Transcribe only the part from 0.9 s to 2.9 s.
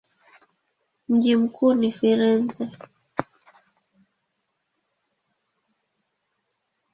Mji mkuu ni Firenze.